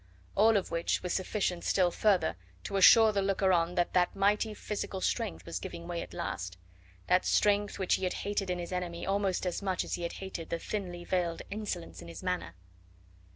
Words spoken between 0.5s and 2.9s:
of which was sufficient still further to